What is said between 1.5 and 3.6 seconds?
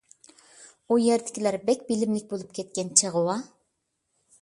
بەك بىلىملىك بولۇپ كەتكەن چېغىۋا.